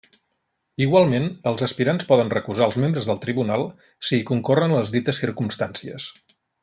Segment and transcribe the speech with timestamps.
[0.83, 3.67] Igualment, els aspirants poden recusar els membres del tribunal
[4.09, 6.09] si hi concorren les dites circumstàncies.